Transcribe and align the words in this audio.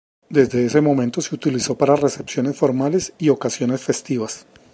Desde 0.29 0.65
ese 0.65 0.81
momento, 0.81 1.21
se 1.21 1.35
utilizó 1.35 1.77
para 1.77 1.95
recepciones 1.95 2.57
formales 2.57 3.13
y 3.19 3.29
ocasiones 3.29 3.81
festivas. 3.83 4.47